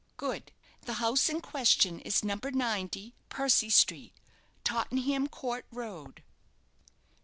"Good. 0.17 0.51
The 0.85 0.95
house 0.95 1.29
in 1.29 1.41
question 1.41 1.99
is 1.99 2.23
No. 2.23 2.39
90, 2.43 3.13
Percy 3.29 3.69
Street, 3.69 4.15
Tottenham 4.63 5.27
Court 5.27 5.67
Road." 5.71 6.23